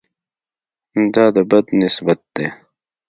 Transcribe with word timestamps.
دا 1.13 1.25
د 1.35 1.37
بد 1.49 1.65
نسبت 1.81 2.19
ده. 2.35 2.47